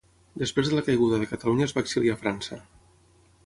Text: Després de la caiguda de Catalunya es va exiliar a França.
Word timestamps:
Després 0.43 0.71
de 0.71 0.79
la 0.79 0.83
caiguda 0.87 1.21
de 1.25 1.29
Catalunya 1.33 1.67
es 1.69 1.77
va 1.77 1.83
exiliar 1.87 2.17
a 2.17 2.21
França. 2.25 2.61